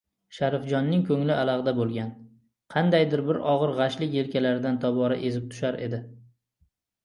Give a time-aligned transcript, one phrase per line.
[0.35, 2.09] Sharifjonning koʻngli alagʻda boʻlgan,
[2.77, 6.05] qandaydir bir ogʻir gʻashlik yelkalaridan tobora ezib tushar edi.